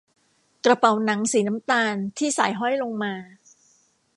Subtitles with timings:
[0.65, 3.13] กระเป๋าหนังสีน้ำตาลที่สายห้อยลงมา